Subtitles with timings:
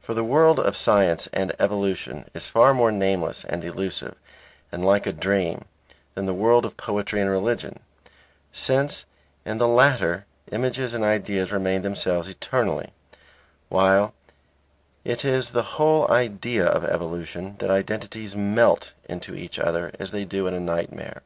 [0.00, 4.14] For the world of science and evolution is far more nameless and elusive
[4.70, 5.64] and like a dream
[6.14, 7.80] than the world of poetry and religion;
[8.52, 9.04] since
[9.44, 12.92] in the latter images and ideas remain themselves eternally,
[13.68, 14.14] while
[15.02, 20.24] it is the whole idea of evolution that identities melt into each other as they
[20.24, 21.20] do in a nightmare.